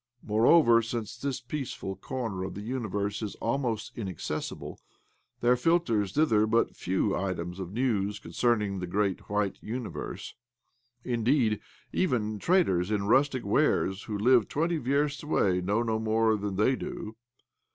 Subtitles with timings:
[0.23, 4.79] Moreover, since this peaceful corner of the universe is almost inaccessible,
[5.41, 10.33] there filters thither but few items of news concerning the great white universe.
[11.05, 11.59] I Indeed,
[11.93, 16.75] even traders in rustic wares who live twenty versts away know no more than they
[16.75, 17.15] do.